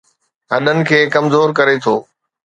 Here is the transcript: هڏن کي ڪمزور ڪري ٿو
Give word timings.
هڏن 0.51 0.77
کي 0.89 0.99
ڪمزور 1.13 1.47
ڪري 1.57 1.75
ٿو 1.83 1.95